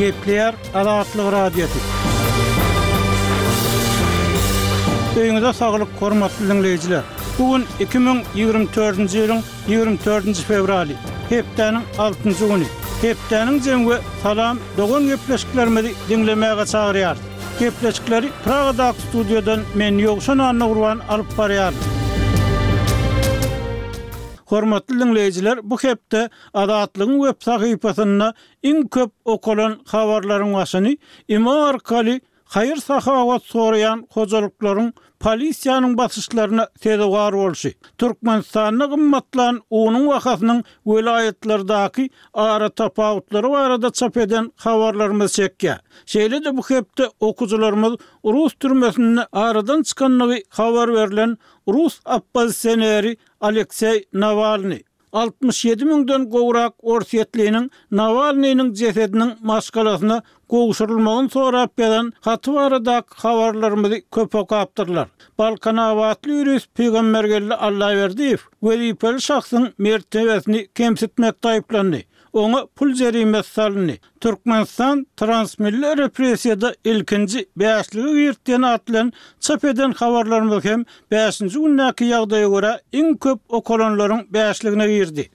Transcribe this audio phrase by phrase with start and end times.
[0.00, 1.78] Gepler Alaatlyk Radiosu.
[5.20, 7.02] Öýüňizde saglyk, hormatly dinleýijiler.
[7.38, 9.36] Bugun 2024-nji
[9.68, 10.96] ýylyň 24-nji fevraly,
[11.32, 12.68] hepdeniň 6-njy güni.
[13.04, 17.16] Hepdeniň jemgi salam, dogan gepleşiklerimizi dinlemäge çagyrýar.
[17.60, 21.99] Gepleşikleri Praga Dak studiýadan men ýogşan anly urwan alyp barýardym.
[24.50, 26.28] Hormatly dinleyijiler, bu hepde
[26.60, 28.26] adatlygyň web sahypasyna
[28.70, 30.94] iň köp okulan habarlaryň wasyny
[31.36, 32.16] imar kaly
[32.50, 37.74] Hayır saha avat soruyan kozolukların polisiyanın basışlarına tedi var olşi.
[37.98, 45.76] Türkmenistan'ın gımmatlan oğunun vakasının velayetlerdaki ara tapavutları var arada çap eden havarlarımız çekke.
[46.06, 51.36] Şeyle de bu kepte okuzularımız Rus türmesinde aradan çıkanlığı havar verilen
[51.68, 54.80] Rus apazisyeneri Alexey Navalny.
[55.12, 57.64] 67 dön gowrak orsetliniň
[58.00, 60.18] Navalniň jesediniň maskalasyna
[60.54, 65.08] gowşurylmagyny sorap gelen hatwarda habarlary köp okapdyrlar.
[65.38, 72.04] Balkana wagtly ýürüs peýgamberlere Allah berdi we şahsyň mertebesini kemsitmek taýplandy.
[72.32, 80.86] Onu pul jerimetsalni Türkmenistan transmilli repressiyada ilkinji beýaşlyk ýurtdan atlan çepeden habarlar bilen
[81.16, 85.28] 5-nji günnäki ýagdaýa görä iň köp okolonlaryň beýaşlygyna girdi.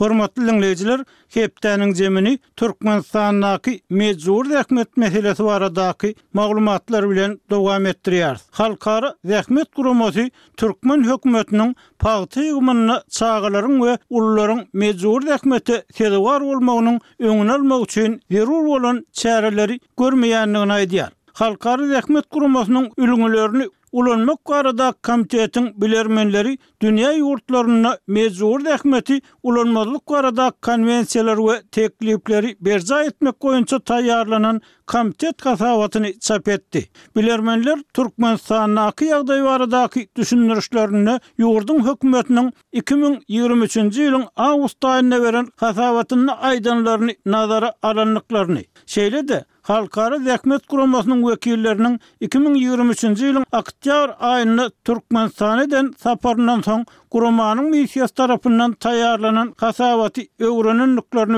[0.00, 1.00] Hormatly dinleyijiler,
[1.34, 8.36] Kepdäniň jemini Türkmenistandaky mejbur rahmet meselesi baradaky maglumatlar bilen dowam etdirýär.
[8.60, 10.26] Halkara rahmet guramasy
[10.56, 11.74] Türkmen hökümetiniň
[12.06, 20.72] paýty ýygmanyna çağalaryň we ullaryň mejbur rahmeti sezawar bolmagynyň öňünelmek üçin zerur bolan çäreleri görmeýändigini
[20.80, 21.12] aýdýar.
[21.42, 23.64] Halkary Rehmet Gurumasynyň ülgülerini
[23.98, 33.34] ulanmak barada komitetiň bilermenleri dünýä ýurtlaryna mezur rehmeti ulanmalyk barada konvensiyalar we teklipleri berza etmek
[33.46, 36.84] goýunça tayarlanan komitet gatawatyny çap etti.
[37.16, 47.72] Bilermenler Türkmenistan ýa-da varadaki baradaky yurdun ýurdun 2023-nji ýylyň awgust aýyna beren gatawatynyň aýdanlaryny nazara
[47.82, 48.62] alanlyklaryny
[48.96, 58.10] şeýle-de Halkara Zekmet Kuramasının vekillerinin 2023-ci ilin Akçar ayını Türkmenistan eden saparından son Kuramanın misiyas
[58.10, 61.36] tarafından tayarlanan kasavati övrünün nüklerini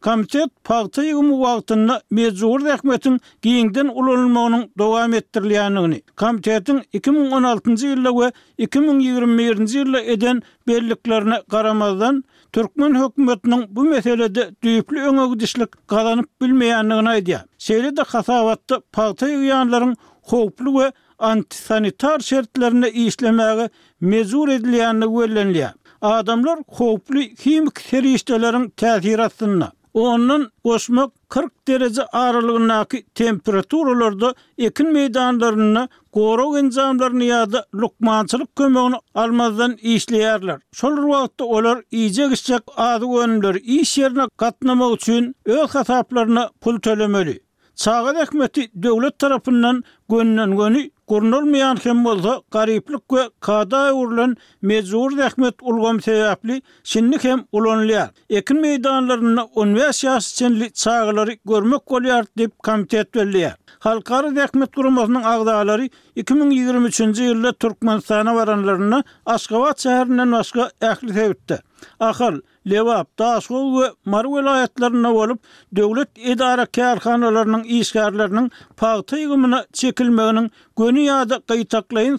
[0.00, 8.28] Komitet parti ýygymy wagtynda mezdur rahmetin giňden ulanmagynyň dowam etdirilýänini, komitetiň 2016-njy ýylda we
[8.64, 10.38] 2021-nji ýylda eden
[10.70, 12.22] belliklerine garamazdan
[12.56, 17.36] Türkmen hükümetiniň bu meselede düýpli öňe gidişlik garanyp bilmeýänligini aýdy.
[17.68, 19.92] Şeýle de hasawatly parti ýanlaryň
[20.32, 20.86] howpluw we
[21.32, 23.68] antisanitar şertlerini işlemäge
[24.00, 25.76] mezdur edilýänligi öwrenilýär.
[26.00, 37.24] Adamlar howpluw kimik terişdelerin täsiratyndan Onun boşmuk 40 derece ağırlığındaki temperaturalarda ekin meydanlarını, koro gencamlarını
[37.24, 40.60] ya da lukmançılık kömüğünü almazdan işleyerler.
[40.72, 47.40] Sol ruhalda olar iyice gitsek adı gönüller iş yerine katnama uçun öl hataplarına pul tölemeli.
[47.74, 54.34] Çağal ekmeti devlet tarafından gönlün gönü Gurnulmayan hem bolsa gariplik we kada urulan
[54.70, 56.58] mezur rahmet ulgam sebäpli
[56.92, 58.10] şinni hem ulanlar.
[58.38, 63.50] Ekin meydanlaryna 15 ýaş üçin çağlary görmek bolýar dip komitet belli.
[63.86, 71.58] Halkary rahmet gurumasynyň agdalary 2023-nji ýylda Türkmenistana baranlaryna Aşgabat şäherinden başga ähli täwitdi.
[72.00, 75.42] Ahir, Levap, Daşgol ve Mar velayetlerine olup,
[75.72, 82.18] devlet idara kerhanalarının işgarlarının pahtı yığımına çekilmeğinin gönü yağda qaytaklayın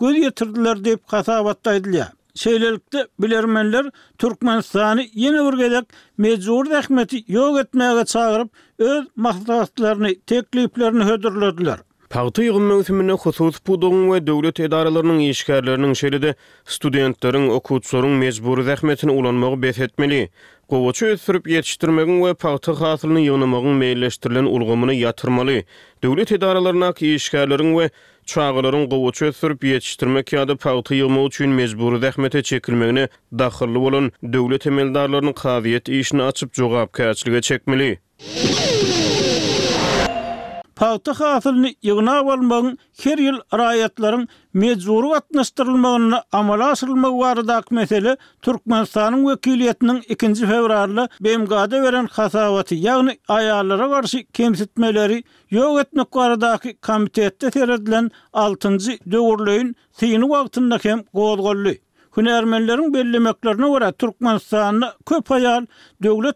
[0.00, 2.04] göz yetirdiler deyip kasabatta edilir.
[2.34, 3.86] Şeylelikte bilermenler
[4.18, 5.84] Türkmenistan'ı yeni vurgedek
[6.18, 11.78] meczur dekmeti yok etmeye çağırıp öz mahtaratlarını, tekliplerini hödürlediler.
[12.10, 16.30] Tahtı yığın mönüsümünün xüsus budoğun ve devlet edaralarının işgərlərinin şəridə
[16.64, 20.20] studentlərin okud sorun mecburi ulanmagy ulanmağı bəs etməli.
[20.70, 25.64] Qovacı we yetiştirməgin və pahtı meýilleşdirilen yığınmağın ýatırmaly.
[26.02, 26.64] Döwlet yatırmalı.
[26.64, 27.90] Dövlət we işgərlərin və
[28.24, 35.32] çağaların qovacı ötürüp yetiştirmək yada pahtı yığma uçun mecburi zəhmətə çəkilməgini daxırlı olun, dəxirli olun,
[35.36, 37.96] dəxirli işini açıp olun,
[40.78, 50.02] Pağtı hasılını yığına almağın her yıl rayetlerin mezuru atnastırılmağını amala asırılmağı varadak mesele Türkmenistan'ın vekiliyetinin
[50.08, 50.34] 2.
[50.34, 58.68] fevrarlı Bemgade veren hasavati yani ayarlara karşı kemsitmeleri yok etmek varadaki komitette seyredilen 6.
[59.12, 61.70] dövürlüğün sinu vaktinde kem gozgollu.
[62.16, 65.66] Hünermenlerin belli meklerine göre Türkmenistan'ın köp ayal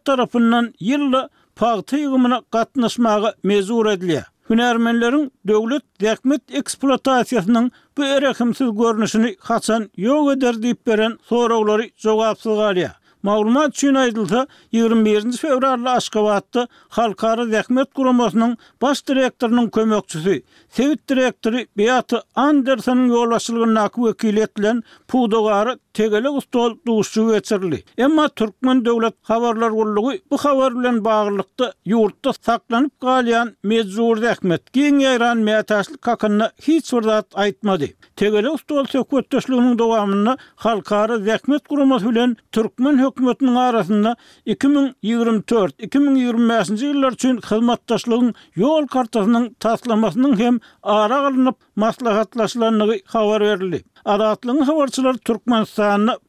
[0.04, 1.28] tarafından yılla
[1.60, 4.22] paýty ýygymyna gatnaşmagy mezur edilýä.
[4.52, 12.96] Hünärmenleriň döwlet dekmet eksploatasiýasynyň bu erehimsiz görnüşini haçan ýok eder diýip beren soraglary jogapsyz galýar.
[13.22, 20.42] Maulumat üçin aýdylsa, 21-nji fevralda Aşgabatda Halkara Rahmet Guramasynyň baş direktorynyň kömekçisi,
[20.76, 22.16] Sewit direktory Beýat
[22.46, 27.84] Andersonyň ýolbaşçylygyna näki wekil etlen Pudogary tegele ustol duşuşy geçirli.
[27.98, 35.04] Emma Türkmen döwlet habarlar gollugy bu habar bilen baglykda ýurtda saklanyp galyan Mezzur Rahmet giň
[35.06, 37.88] ýaran mehtaşlyk hakyny hiç wurdat aýtmady.
[38.22, 44.12] Tegelen stol sökötdöşlüğünün dowamyny halkara zekmet gurumasy bilen türkmen hökümetiniň arasynda
[44.46, 48.30] 2024-2025-nji ýyllar üçin hyzmatdaşlygyň
[48.62, 53.78] ýol kartasynyň taslamasynyň hem ara alınyp maslahatlaşylanyny habar berildi.
[54.06, 56.18] Adatlygyň habarçylary Türkmenistanyň